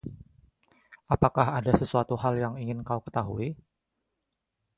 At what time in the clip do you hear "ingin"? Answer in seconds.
2.63-2.79